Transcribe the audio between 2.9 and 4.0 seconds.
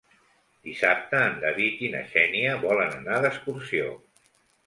anar d'excursió.